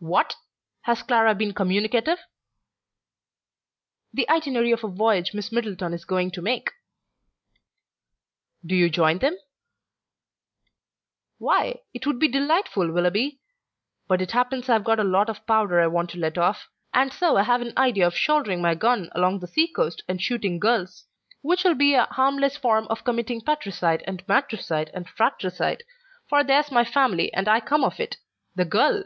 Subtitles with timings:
[0.00, 0.34] "What!
[0.84, 2.18] has Clara been communicative?"
[4.14, 6.70] "The itinerary of a voyage Miss Middleton is going to make."
[8.64, 9.36] "Do you join them?"
[11.36, 13.42] "Why, it would be delightful, Willoughby,
[14.06, 17.12] but it happens I've got a lot of powder I want to let off, and
[17.12, 21.04] so I've an idea of shouldering my gun along the sea coast and shooting gulls:
[21.42, 25.82] which'll be a harmless form of committing patricide and matricide and fratricide
[26.26, 28.16] for there's my family, and I come of it!
[28.54, 29.02] the gull!